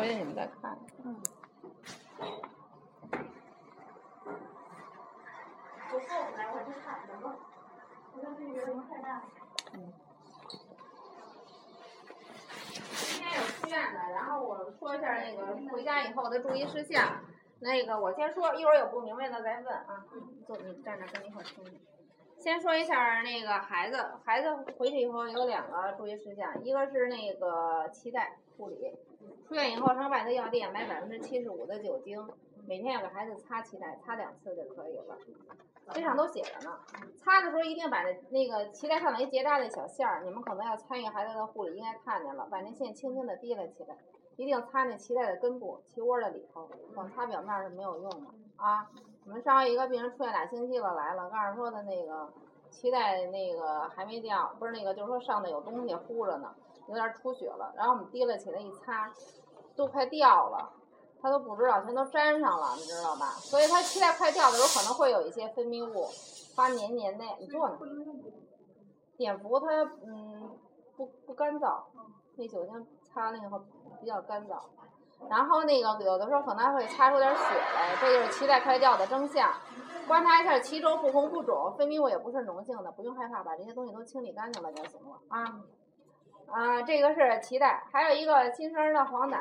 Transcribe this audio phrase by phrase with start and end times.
[0.00, 0.78] 回去你们再看。
[1.04, 1.20] 嗯。
[5.92, 5.98] 我
[6.38, 6.98] 来，我就喊。
[8.14, 9.22] 我看这个人太大。
[9.74, 9.92] 嗯。
[12.94, 17.20] 今天有出院的，然后我说一下那个回家以后的注意事项。
[17.58, 20.06] 那个我先说，一会儿有不明白的再问啊。
[20.46, 21.62] 坐，你站着跟你一块儿听。
[22.40, 24.48] 先说一下那个孩子，孩子
[24.78, 28.90] 回去以后有两个注意事项，一个是那个脐带护理，
[29.46, 32.26] 出院以后上外头药店买百分之七十五的酒精，
[32.66, 35.18] 每天要给孩子擦脐带，擦两次就可以了。
[35.92, 36.80] 这上都写着呢，
[37.18, 43.94] 擦的时候一定把那那个脐带上的一结扎的小线儿，你们可能要参与孩子的护理，应该看见了，把那线轻轻的提了起来，
[44.36, 48.88] 一定擦那脐带的根部，脐窝的里头，光擦表面是没有用的啊。
[49.30, 52.28] 我们上回一个病人出院俩星期了来了，告诉说的那个
[52.72, 56.52] 脐带那个还没掉，不是那个就是说上的有东西糊着呢，
[56.88, 59.08] 有点出血了，然后我们提了起来一擦，
[59.76, 60.72] 都快掉了，
[61.22, 63.26] 他都不知道全都粘上了，你知道吧？
[63.38, 66.08] 所以他脐带快掉的时候可能会有一些分泌物
[66.56, 67.76] 发黏黏的，你坐那。
[69.16, 69.66] 碘伏它
[70.04, 70.58] 嗯
[70.96, 71.84] 不不干燥，
[72.34, 73.64] 那酒精擦那个
[74.00, 74.58] 比较干燥。
[75.28, 79.52] 然后那个有的时候可能还会擦出点血来，这就是脐带快掉的征象。
[80.08, 85.62] 观察一下脐周不红不肿，分泌物也不是脓性的，不用害怕，把这些东西都清理干净了就行了啊。
[86.48, 89.38] 啊，这个是脐带，还有一个新生儿的黄疸，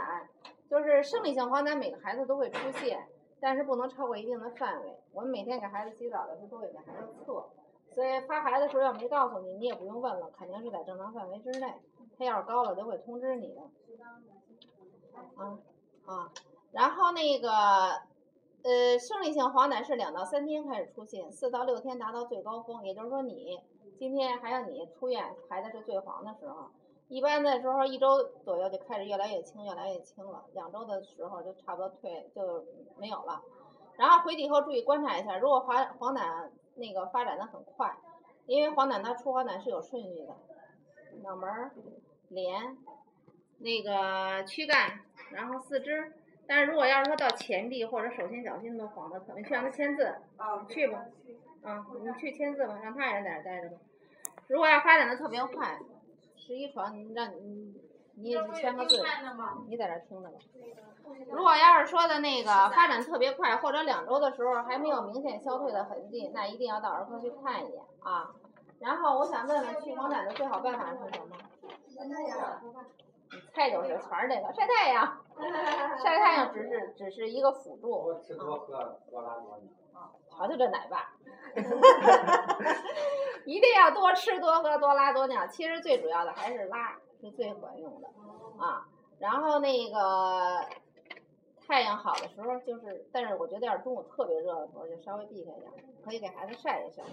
[0.69, 3.08] 就是生理性黄疸，每个孩子都会出现，
[3.39, 4.95] 但是不能超过一定的范围。
[5.11, 7.49] 我们每天给孩子洗澡的时候都会给孩子测，
[7.95, 11.73] 所以发孩子的时候要没告诉你，你也不用问了，肯定是在正常范围之内。
[12.16, 13.61] 他要是高了，就会通知你的。
[15.36, 15.59] 啊
[16.06, 16.31] 啊，
[16.72, 17.50] 然后那个
[18.64, 22.84] 呃，生理性黄疸是两到三天开始出现，四到六天达到最高峰。
[22.84, 23.59] 也就是说，你
[23.98, 26.70] 今天还有你出院，孩子是最黄的时候。
[27.08, 30.45] 一般的时候，一周左右就开始越来越轻，越来越轻了。
[30.53, 32.64] 两周的时候就差不多退就
[32.98, 33.42] 没有了。
[33.98, 37.98] 然后回去以后注意观察一下，如果黄黄疸那个发展的很快，
[38.45, 40.36] 因为黄疸它出黄疸是有顺序的，
[41.23, 41.72] 脑门儿、
[42.27, 42.77] 脸、
[43.59, 44.99] 那个躯干。
[45.31, 46.11] 然后四肢，
[46.47, 50.15] 但是如果要是说到前臂或者手心脚心都黄的，可能去让他签字，
[50.67, 51.05] 去吧，
[51.61, 53.77] 啊，你去签字吧，让他也在那待着吧。
[54.48, 55.77] 如果要发展的特别快，
[56.36, 57.75] 十一床你让你
[58.15, 59.03] 你也去签个字，
[59.67, 60.39] 你在这听着吧。
[61.31, 68.31] 如果要是说的那个发展特别快，或者两周的时候还没有明显消退的痕迹，那一定要到儿科去看一眼啊。
[68.80, 71.37] 然后我想问问，去黄疸的最好办法是什么？
[73.54, 75.26] 菜就是全是这个晒太阳，
[76.04, 78.20] 晒太阳只是只是一个辅助。
[78.22, 79.72] 吃多喝多拉多尿。
[80.30, 81.14] 好，就这奶爸。
[83.45, 88.08] 一定要多吃多喝多拉多尿，其实最主要的还是拉是最管用的
[88.58, 88.88] 啊。
[89.20, 90.66] 然后那个
[91.67, 95.72] 太阳好的时候就是，但是我觉得要是中午特别热的时候就稍微避开点，
[96.06, 97.04] 可以给孩子晒一晒，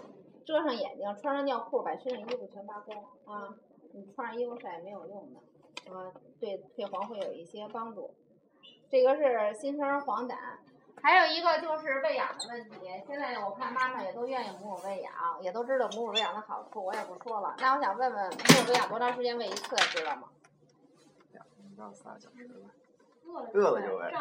[0.44, 3.54] 遮上眼睛，穿上尿裤，把身上衣服全扒光啊。
[3.92, 5.40] 你穿上衣服晒没有用的。
[5.92, 8.14] 啊，对退黄会有一些帮助。
[8.90, 10.34] 这个是新生儿黄疸，
[11.02, 12.78] 还有一个就是喂养的问题。
[13.06, 17.56] 现在我看妈妈也都愿意母乳喂养，也都知道母乳喂养的好处，我也不说了。
[17.58, 20.28] 那我想问问，母乳喂养多长时间喂一次，知道吗？
[21.76, 22.70] 两三小时吧。
[23.52, 24.12] 饿了就喂。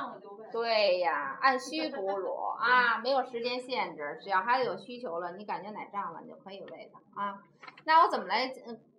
[0.52, 7.44] 对呀，按需哺乳啊，没有时间限制，只要孩子有需求了，你感觉奶胀了，你就可以喂他啊。
[7.84, 8.52] 那我怎么来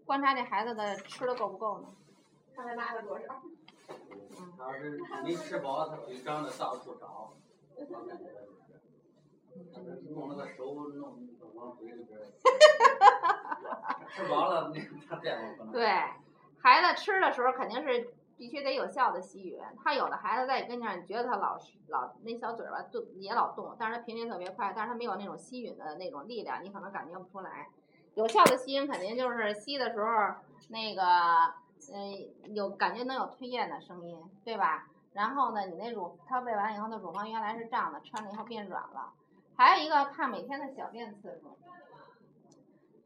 [0.04, 1.88] 观察这孩子的吃的够不够呢？
[2.56, 3.42] 看他拉了多少。
[4.56, 7.34] 他要是没吃饱，他嘴张的到处找。
[10.10, 12.18] 弄了个手弄往嘴里边。
[14.08, 14.72] 吃饱了，
[15.08, 15.72] 他再不可能。
[15.72, 15.86] 对，
[16.62, 19.62] 孩子吃的时候肯定是必须得有效的吸吮。
[19.82, 21.58] 他有的孩子在你跟前，你觉得他老
[21.88, 27.68] 老那小嘴巴动也老动，但是他频率特别快，但是他没有那种吸吮的那种力量，你可能感觉不出来。
[28.14, 30.06] 有效的吸吮肯定就是吸的时候
[30.68, 31.02] 那个。
[31.92, 34.88] 嗯，有感觉能有吞咽的声音，对吧？
[35.12, 39.12] 然后呢，你那乳，它喂完以后，那乳房原来是胀的，穿了以后变软了。
[39.56, 41.56] 还有一个看每天的小便次数。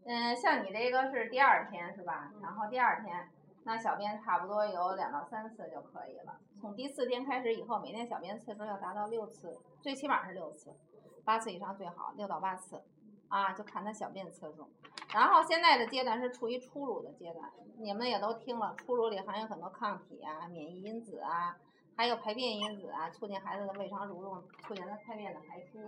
[0.05, 2.33] 嗯，像你这个是第二天是吧？
[2.43, 3.29] 然后第二天，
[3.65, 6.39] 那小便差不多有两到三次就可以了。
[6.61, 10.75] 从第四天开始以后，每天小便次数要达到六次，最起码是六次，
[11.25, 12.83] 八次以上最好，六到八次。
[13.31, 14.69] 啊，就看他小便次数。
[15.15, 21.57] 然后现在的阶段是处于初乳的阶段，你们也都听了，初乳里含有很多抗体啊、免疫因子啊，
[21.97, 25.79] 还有排便因子啊，促进孩子的胃肠蠕动，促进他排便的排出。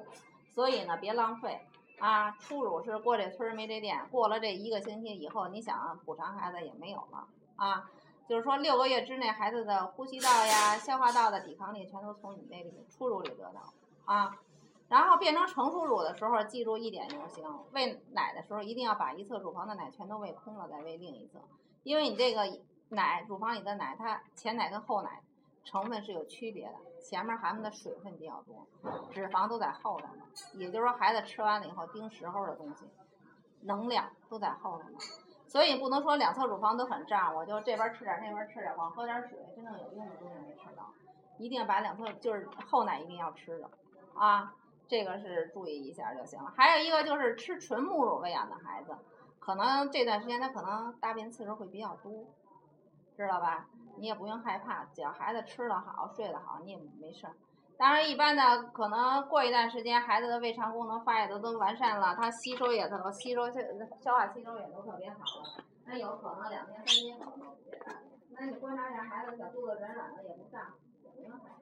[0.55, 1.61] 所以呢，别浪费
[1.99, 2.31] 啊！
[2.33, 7.89] 初乳是过这村没这店，过了这一个星期以后，你想补偿孩子也没有了啊。
[8.29, 13.73] 就是说六个月之内孩子的呼吸道呀、消化道的抵抗力全都从你那个初乳里得到
[14.05, 14.37] 啊。
[14.93, 17.43] 然后变成成熟乳的时候，记住一点就行，
[17.73, 21.39] 喂奶的时候一定要把一侧乳房的奶全都喂空了，再喂另一侧，
[21.83, 22.43] 因为你这个
[22.91, 25.23] 奶乳房里的奶，它前奶跟后奶
[25.65, 28.67] 成分是有区别的，前面含的水分比较多，
[29.11, 30.25] 脂肪都在后头呢。
[30.53, 32.85] 也就是说，孩子吃完了以后盯时候的东西，
[33.63, 34.99] 能量都在后头呢。
[35.47, 40.93] 所以不能说两侧乳房都很胀，我就这边吃点，那边吃点，光喝点水，真正有用的东西没吃到。
[41.39, 43.71] 一定要把两侧就是后奶一定要吃的
[44.15, 44.55] 啊，
[44.89, 46.53] 这个是注意一下就行了。
[46.57, 48.97] 还有一个就是吃纯母乳喂养的孩子，
[49.39, 52.25] 可能这段时间他可能大便次数会比较多，
[53.17, 53.67] 知道吧？
[53.97, 57.35] 你也不用害怕，只要孩子吃的好、睡得好，你也没事儿。
[57.79, 63.61] 当然，一般的可能过一段时间，孩子的胃肠功能发育的都完善了，他吸收也特吸收消
[64.01, 68.01] 消化吸收也都特别好了，那有可能两天三天后都不大
[68.31, 71.51] 那你观察一下孩子小肚子软软的也不胀，也不用害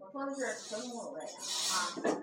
[0.00, 1.30] 我说的是纯母乳喂养
[1.70, 1.76] 啊，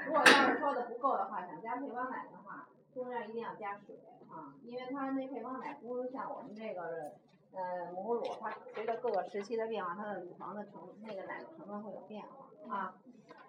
[0.05, 3.95] 如果要是说的不够的话，想加配方奶的话，中间一定要加水
[4.29, 7.13] 啊，因为它那配方奶不是像我们这个
[7.53, 12.23] 呃母乳，它随着各个时期的变化，它的乳房的成那个奶的成分会有变
[12.67, 12.95] 化啊。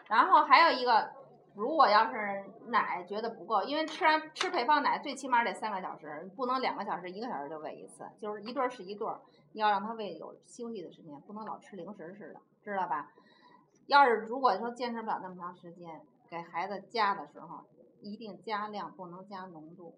[0.09, 1.11] 然后还有一个，
[1.55, 9.21] 如果要是奶觉得不够，因为吃完吃配方奶最起码得三个小时，不能两个小时、一个小时就喂一次，就是一顿儿是一顿儿，
[9.53, 13.11] 要让他喂有休息的时间，不能老吃零食似的，知道吧？
[13.89, 17.65] 要是如果说坚持不了那么长时间，给孩子加的时候，
[18.03, 19.95] 一定加量，不能加浓度，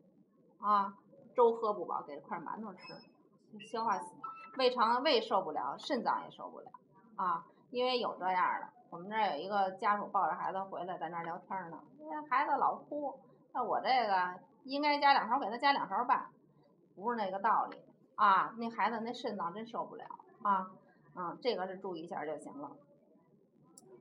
[0.61, 0.95] 啊，
[1.35, 2.95] 粥喝不饱，给块馒头吃，
[3.67, 4.01] 消化
[4.57, 6.71] 胃肠胃受不了，肾脏也受不了，
[7.17, 8.69] 啊，因为有这样的。
[8.91, 11.81] 我们这儿有一个家属抱着孩子回来，在那儿聊天呢。
[11.99, 13.19] 那孩子老哭，
[13.53, 16.27] 那我这个应该加两勺，给他加两勺半，
[16.95, 17.77] 不是那个道理
[18.15, 18.55] 啊。
[18.57, 20.05] 那孩子那肾脏真受不了
[20.43, 20.71] 啊。
[21.17, 22.71] 嗯，这个是注意一下就行了。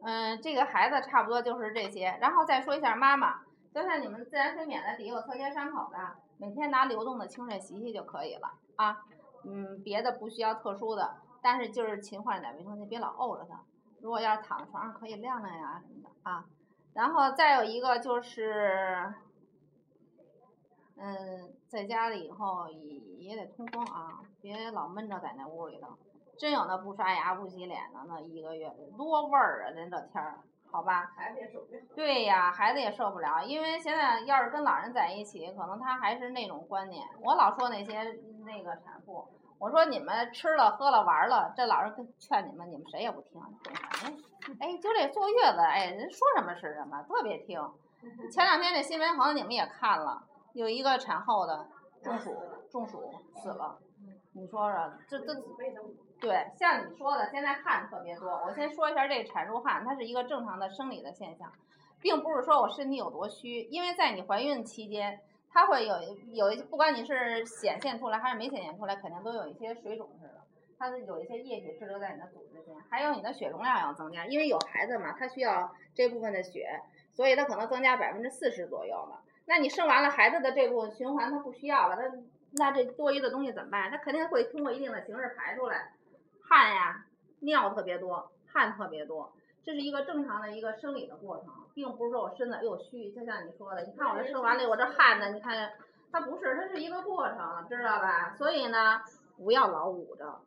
[0.02, 2.18] 嗯，这个孩子差不多就是这些。
[2.22, 3.42] 然后再说一下妈妈，
[3.74, 5.98] 就像你们自然分娩的底下有侧切伤口的，
[6.38, 9.06] 每天拿流动的清水洗洗就可以了啊。
[9.44, 13.62] 嗯，别的不需要特殊的，但是就是勤换点卫生巾，别老沤着他。
[14.02, 16.46] 如果要是躺在床上，可以晾晾呀什么的啊。
[16.94, 19.14] 然后再有一个就是，
[20.98, 25.98] 嗯，在家里以后也也得通风啊，别老闷着在那屋里头。
[26.40, 29.70] 真有那不刷牙不洗脸的，那一个月多味儿啊！
[29.72, 30.40] 人这天儿，
[30.72, 31.12] 好吧。
[31.16, 31.82] 孩子也受不了。
[31.94, 37.06] 对呀，孩子也受不了，因为现在要是跟老人在一起，可能他还是那种观念。
[37.22, 39.28] 我老说那些那个产妇。
[39.60, 44.16] 我说你们吃了喝了玩了，这老人跟劝你们，你们谁也不听，懂啥呀？
[44.62, 47.62] 哎，就这坐月子，哎，人说什么是什么，特别听。
[48.32, 51.68] 前两天这新闻好像你们也看了，有一个产后的
[52.02, 52.34] 中暑，
[52.72, 53.78] 中暑死了。
[54.32, 55.34] 你说说，这这
[56.20, 58.30] 对，像你说的，现在汗特别多。
[58.46, 61.52] 我先说一下这产褥汗，它是一个正常的生理的现象，
[62.02, 65.20] 并不是说我身体有多虚，因为在你怀孕期间。
[65.52, 65.96] 它会有
[66.32, 70.44] 有一不管你是显现出来还是没显现出来，肯定都有一些水肿似的。
[70.78, 76.80] 它是有一些液体滞留在你的组织间，还有你的血容量要增加，因为有孩子嘛，他需要这部分的血，
[77.12, 79.24] 所以它可能增加百分之四十左右了。
[79.48, 82.04] 那你生完了孩子的这部分循环它不需要了，它
[82.52, 83.90] 那这多余的东西怎么办？
[83.90, 85.94] 它肯定会通过一定的形式排出来，
[86.50, 87.06] 汗呀、
[87.42, 89.32] 尿特别多，汗特别多。
[89.64, 95.72] 这是一个正常的一个生理的过程，并不是说我身子又虚，就像你说的，你看我这生完了，我这汗呢，你看
[96.12, 98.34] 它不是，它是一个过程，知道吧？
[98.36, 99.02] 所以呢，
[99.38, 100.42] 不要老捂着，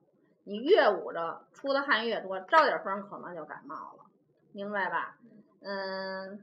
[0.44, 4.04] 你越捂着，出的汗越多，招点风可能就感冒了，
[4.52, 5.16] 明白吧？
[5.60, 6.42] 嗯，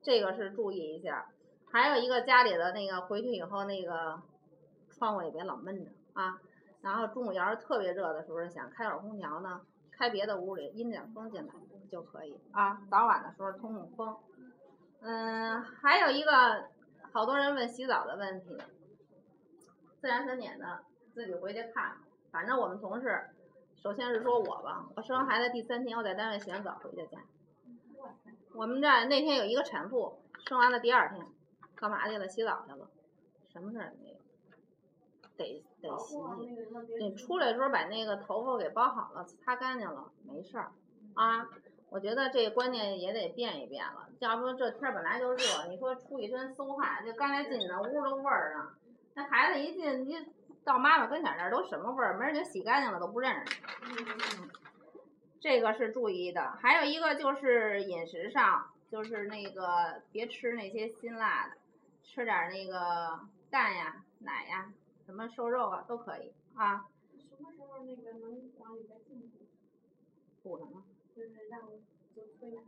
[0.00, 1.26] 这个是注意一下。
[1.72, 4.20] 还有一个家里的那个回去以后那个
[4.90, 6.38] 窗户也别老闷着啊，
[6.82, 9.62] 然后中午要是特别热的时候，想开会空调呢。
[9.94, 11.52] 开别的屋里，阴点风进来
[11.88, 12.82] 就可以啊。
[12.90, 14.16] 早晚的时候通通风。
[15.00, 16.64] 嗯，还有一个，
[17.12, 18.56] 好多人问洗澡的问题。
[20.00, 20.82] 自然分娩的
[21.14, 21.98] 自己回去看，
[22.32, 23.30] 反正我们同事，
[23.76, 27.18] 首先是说我吧，我生完孩子第三天我在单位洗完澡回的家。
[28.54, 31.24] 我们这那天有一个产妇生完了第二天，
[31.76, 32.26] 干嘛去了？
[32.26, 32.88] 洗澡去了，
[33.52, 34.16] 什么事儿也没有。
[35.36, 40.72] 得得洗洗，你出来的时候把那个头发给包好了，擦干净了，没事儿
[41.14, 41.48] 啊。
[41.90, 44.08] 我觉得这观念也得变一变了。
[44.18, 48.74] 要不说这天本来就热，你说出一身馊汗，就刚才进那屋的味儿啊。
[49.12, 50.16] 那孩子一进，你
[50.64, 52.16] 到妈妈跟前那儿都什么味儿？
[52.18, 53.60] 没人家洗干净了都不认识。
[55.38, 56.52] 这个是注意的。
[56.62, 61.56] 还有一个就是饮食上，就是那个别吃那些辛辣的，
[62.02, 63.20] 吃点那个
[63.50, 64.72] 蛋呀、奶呀。
[65.04, 66.86] 什么瘦肉啊都可以啊。
[67.18, 69.38] 什么时候那个能往里边进补，
[70.42, 70.84] 补什么？
[71.14, 71.60] 就是让
[72.14, 72.62] 就催奶。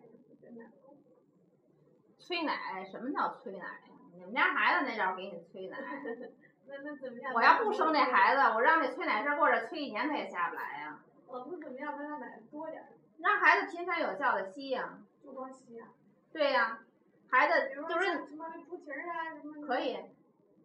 [2.18, 2.84] 催奶？
[2.84, 3.90] 什么叫催奶呀？
[4.14, 5.78] 你们家孩子那叫给你催奶。
[6.66, 7.34] 那那怎么样？
[7.34, 11.04] 我要不生这孩子，我让那催奶师过这催一年，他也下不来呀。
[11.26, 12.88] 我不怎么样，让他奶多点儿，
[13.18, 14.98] 让孩子频繁有效的吸呀。
[15.22, 15.88] 就光吸啊。
[16.32, 16.82] 对呀，
[17.28, 19.66] 孩子就是什么猪蹄儿啊什么。
[19.66, 19.98] 可以，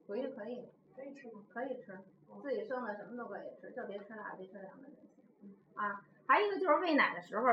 [0.07, 1.43] 回去可以，可以吃吗？
[1.53, 1.97] 可以吃，
[2.41, 5.55] 自己生的什么都可以吃，就别吃辣，别吃凉的就行。
[5.73, 7.47] 啊，还有一个就是喂奶的时候，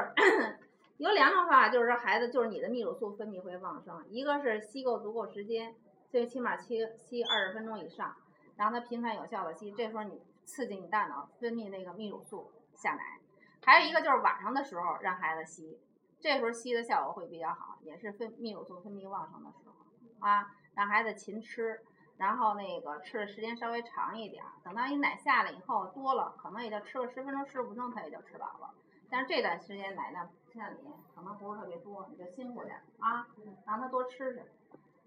[0.97, 5.77] 有两种方法，就是说孩子就是你的泌乳素分泌会旺盛，一个是吸够足够时间，
[6.11, 8.17] 最起码吸吸二十分钟以上，
[8.57, 13.21] 让他频繁有效的吸，这时候你刺激你大脑分泌那个泌乳素下奶。
[13.65, 15.79] 还有一个就是晚上的时候让孩子吸，
[16.19, 21.81] 这时候吸的效果会比较好，也是分泌乳素分泌旺盛的时候啊，让孩子勤吃。
[22.19, 28.75] 然后那个吃的时间稍微长一点儿，等到你奶下来以后多了，可能也就吃个十分钟、十五分钟，他也就吃饱了。
[29.09, 30.79] 但是这段时间奶量像你
[31.15, 33.27] 可能不是特别多，你就辛苦点儿啊，
[33.67, 34.43] 让他多吃吃。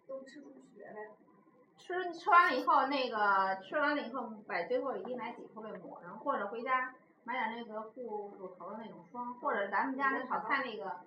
[0.08, 1.12] 都吃出血呗。
[1.78, 11.00] 吃吃完了以后，那个吃完了以后，把最后一滴奶挤出来抹上，或者回家买点那个护乳头的那种霜，或者咱们家那炒菜那个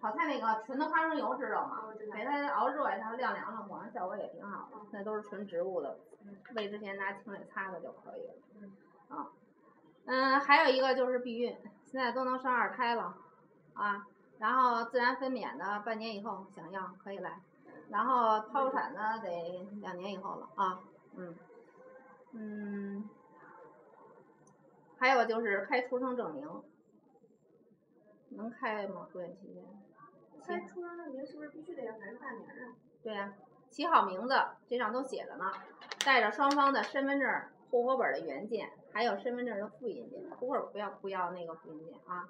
[0.00, 1.82] 炒菜那个纯的花生油知道吗？
[2.14, 4.76] 给它熬热一下，晾凉了，抹上效果也挺好的。
[4.92, 5.98] 那都是纯植物的，
[6.54, 9.16] 喂之前拿清水擦擦就可以了。
[9.16, 9.26] 啊，
[10.06, 13.14] 嗯，还有一个就是避孕，现在都能生二胎了，
[13.74, 14.06] 啊，
[14.38, 17.40] 然后自然分娩的半年以后想要可以来，
[17.88, 20.78] 然后剖产的得两年以后了啊，
[21.16, 21.34] 嗯，
[22.32, 23.08] 嗯，
[24.98, 26.46] 还有就是开出生证明，
[28.30, 29.08] 能开吗？
[29.12, 29.62] 住院期间？
[30.46, 32.74] 开出生证明是不是必须得要孩子大名啊？
[33.02, 33.34] 对呀、
[33.70, 34.34] 起好名字，
[34.66, 35.52] 这上都写着呢，
[36.04, 37.28] 带着双方的身份证、
[37.70, 42.28] 户口本的原件，还有身份证的复印件，户口本不要不要那个复印件啊，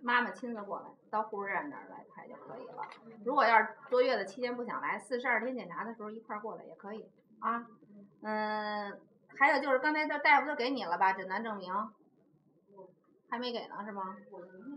[0.00, 2.82] 妈妈亲自过来到护士站那儿来开就可以了。
[3.24, 7.66] 如果要是坐月子期间不想来，四十二天检查的时候一块儿过来也可以啊。
[8.22, 8.98] 嗯，
[9.38, 11.72] 还有就是刚才这大夫都给你了吧，诊断证明，
[13.30, 14.16] 还没给呢是吗？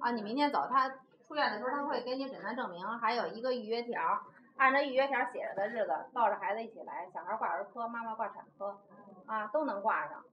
[0.02, 0.90] 啊，你明天走，他
[1.28, 4.22] 出院的时候他会给你诊断证明，还有一个预约条，
[4.58, 8.78] 按照预约条写着的日子，抱着孩子一起来，小孩挂儿科，妈妈挂产科，
[9.26, 10.24] 啊，都能挂上，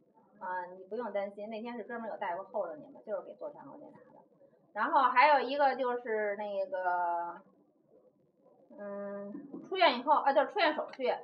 [0.40, 4.18] 啊，你不用担心，那天是专门有大夫候着你们，就是给做产后检查的。
[4.72, 7.40] 然后还有一个就是那个，
[8.78, 9.32] 嗯，
[9.68, 11.14] 出院以后啊，就是出院手续，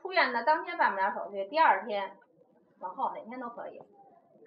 [0.00, 2.16] 出院的当天办不了手续，第二天
[2.80, 3.82] 往后哪天都可以。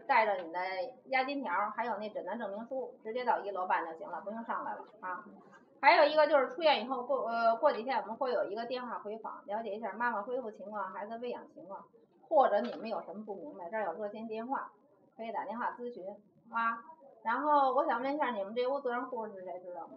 [0.08, 0.60] 带着你的
[1.06, 5.24] 押金条，还有那诊断证明书，直接到一楼办就行了，不用上来了啊。
[5.82, 11.84] 还有一个就是出院以后过呃过几天我们会有一个电话回访，了解一下妈妈恢复情况、孩子喂养情况，
[12.28, 14.72] 或者你们有什么不明白，这儿有热线电话，
[15.18, 16.06] 可以打电话咨询
[16.52, 16.84] 啊。
[17.24, 19.94] 然后我想问一下，你们这屋责任护士是谁知道吗？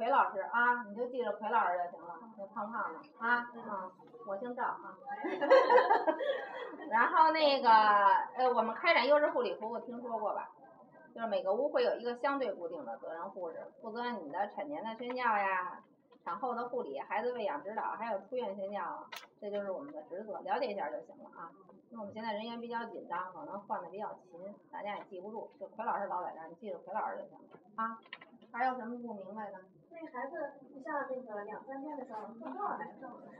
[0.00, 3.92] 奎老师啊，你就记着奎老师就行了，那胖胖的啊，嗯，
[4.26, 4.96] 我姓赵啊。
[6.88, 10.48] 然后那个呃，我们开展优质护理服务听说过吧？
[11.14, 15.78] 就是每个屋会有一个相对固定的责任护士，负责你的产前的宣教呀、
[16.24, 19.06] 产后的护理、孩子喂养指导，还有出院宣教，
[19.38, 21.52] 这就是我们的职责，了解一下就行了啊。
[21.90, 27.44] 因为我们现在人员比较紧张，可能换的比较勤，大家也记不住，就奎老师老在这儿，你记住奎老师就行了
[27.76, 27.98] 啊。
[28.50, 29.58] 还有什么不明白的？
[29.90, 33.38] 那孩子，你像那个两三天的时候，你多少来照的是？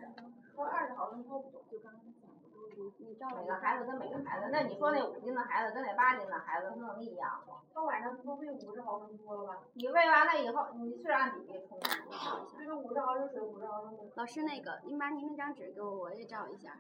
[0.54, 1.62] 说二十毫升多不多？
[1.71, 7.62] 就刚刚讲的，你照每个孩子跟每个孩子，那你说那五斤的孩子跟那八斤的孩子，他能一样吗？
[7.73, 9.59] 到晚上不喂五十毫升多了吧？
[9.75, 11.88] 你喂完了以后，你是按比例冲的。
[12.59, 14.11] 就是五十毫升水，五十毫升水。
[14.16, 16.76] 老师，那个您把您那张纸给我，我也照一下。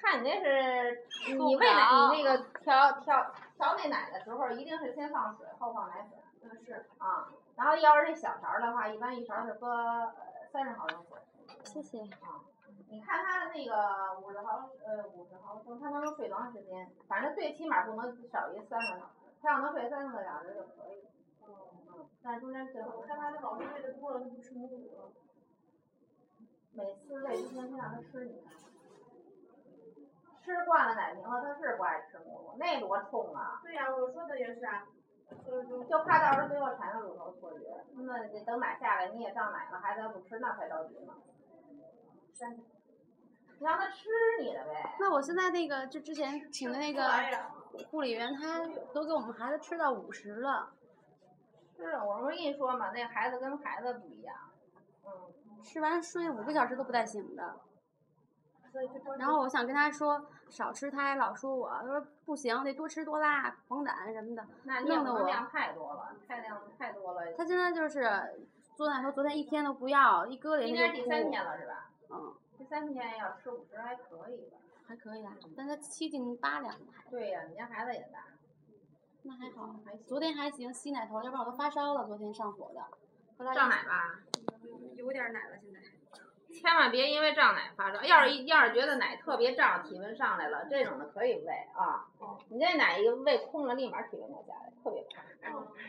[0.00, 6.86] 看你那是受不你喂奶，你那个调调调那奶的时候，一定是先放水后放奶粉嗯，是。
[6.98, 7.28] 啊。
[7.56, 10.12] 然后要是这小勺儿的话，一般一勺儿是搁呃
[10.52, 11.18] 三十毫升水。
[11.64, 12.00] 谢谢。
[12.00, 12.42] 啊，
[12.88, 16.90] 你看他那个五十毫呃五十毫升，他能睡多长时间？
[17.06, 19.12] 反正最起码不能少于三个小时。
[19.40, 21.04] 他要能睡三个小时就可以。
[21.46, 25.12] 嗯，但是中间最好我害怕他老是喂的多了，他不吃母乳了。
[26.72, 28.50] 每次喂之前先让他吃一下，
[30.42, 33.60] 吃惯了奶瓶了，他是不爱吃母乳，那多冲啊！
[33.62, 34.86] 对呀、我说的也是啊。
[35.30, 41.14] 就，就怕到时候最后产生乳头错觉，那得等奶下来你也胀奶了，孩子还不吃，那才着急呢。
[42.32, 42.64] 山你
[43.60, 44.08] 让他吃
[44.40, 44.96] 你的呗。
[44.98, 47.08] 那我现在那个就之前请的那个
[47.90, 50.70] 护理员，他都给我们孩子吃到五十了，
[51.76, 54.36] 是，我不是跟你说嘛，那孩子跟孩子不一样。
[55.06, 57.60] 嗯，吃完睡五个小时都不带醒的。
[59.18, 64.46] 然后我想跟他说少吃，他还老说我，他说不行，得多吃多拉，黄疸什么的。
[64.82, 67.32] 弄得我量太多了，太量太多了。
[67.34, 68.08] 他现在就是
[68.74, 70.94] 昨天说昨天一天都不要，一搁里今他就哭。
[70.94, 71.90] 天第三天了是吧？
[72.10, 74.58] 嗯，第三天要吃五十还可以吧？
[74.86, 78.24] 还可以啊，但他七斤八两的还，对呀、你家孩子也大。
[79.22, 79.96] 那还好还。
[79.96, 82.04] 昨天还行，吸奶头，要不然我都发烧了。
[82.06, 82.80] 昨天上火的，
[83.38, 84.18] 后来胀奶吧，
[84.96, 85.80] 有点奶了，现在。
[86.54, 88.02] 千万别因为胀奶发烧。
[88.04, 92.06] 要是要是觉得奶特别胀，体温上来了，这种的可以喂啊。
[92.48, 95.22] 你这奶一喂空了，立马体温就下来，特别快。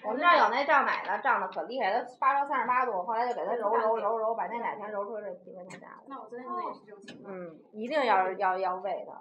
[0.04, 6.04] 我们这儿有那胀奶的，胀的可厉害，他发烧三十八度，后来就给他揉揉揉揉，把那奶全揉出来，这体温就下来了。
[6.08, 7.34] 那我昨天也是这种情况。
[7.34, 9.14] 嗯，一定要要要喂的。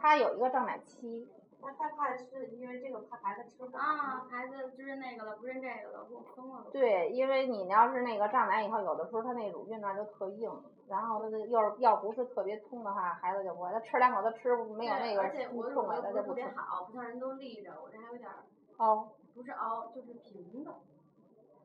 [0.00, 1.28] 他有一个胀奶期，
[1.62, 6.66] 他他怕是因为这个怕孩子吃不啊，孩子就是那个了，不认这个了，给我疯了。
[6.72, 10.50] 对，因为你要是那个胀奶以后，有的时候他那乳晕那儿就特硬，
[10.88, 16.48] 然后他的要是要不是特别通的话，孩子就不会，他吃两口他吃没有那个而且我的重了，他就不吃别。
[16.54, 18.36] 好，不像人都立着，我这还有点儿
[18.78, 20.74] 哦，不是凹，就是平的。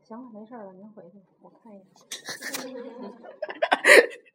[0.04, 1.86] 行了，没事儿了，您回去，我看一眼。